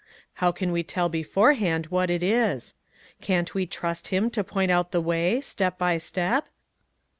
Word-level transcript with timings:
How 0.41 0.51
can 0.51 0.71
we 0.71 0.81
tell 0.81 1.09
beforehand 1.09 1.85
what 1.91 2.09
it 2.09 2.23
is? 2.23 2.73
Can't 3.21 3.53
we 3.53 3.67
trust 3.67 4.07
him 4.07 4.31
to 4.31 4.43
point 4.43 4.71
out. 4.71 4.89
the 4.91 4.99
way, 4.99 5.39
step 5.41 5.77
by 5.77 5.99
step?" 5.99 6.47